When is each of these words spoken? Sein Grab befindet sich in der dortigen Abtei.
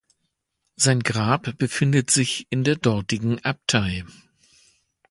Sein 0.77 1.01
Grab 1.01 1.59
befindet 1.59 2.09
sich 2.09 2.47
in 2.49 2.63
der 2.63 2.75
dortigen 2.75 3.37
Abtei. 3.45 4.03